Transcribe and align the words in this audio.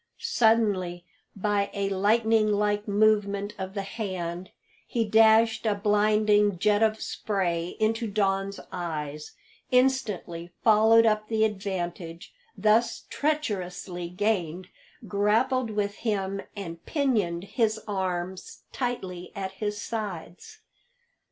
Suddenly, 0.17 1.05
by 1.35 1.69
a 1.75 1.89
lightning 1.89 2.51
like 2.51 2.87
movement 2.87 3.53
of 3.59 3.75
the 3.75 3.83
hand, 3.83 4.49
he 4.87 5.05
dashed 5.05 5.67
a 5.67 5.75
blinding 5.75 6.57
jet 6.57 6.81
of 6.81 6.99
spray 6.99 7.77
into 7.79 8.07
Don's 8.07 8.59
eyes, 8.71 9.33
instantly 9.69 10.49
followed 10.63 11.05
up 11.05 11.27
the 11.27 11.43
advantage 11.45 12.33
thus 12.57 13.05
treacherously 13.11 14.09
gained, 14.09 14.69
grappled 15.07 15.69
with 15.69 15.97
him, 15.97 16.41
and 16.55 16.83
pinioned 16.87 17.43
his 17.43 17.79
arms 17.87 18.63
tightly 18.73 19.31
at 19.35 19.51
his 19.51 19.79
sides. 19.79 20.61